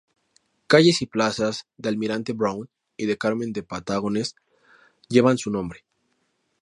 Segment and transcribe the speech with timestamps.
[0.65, 2.67] Calles y plazas de Almirante Brown
[2.97, 4.35] y de Carmen de Patagones
[5.09, 5.85] llevan su nombre.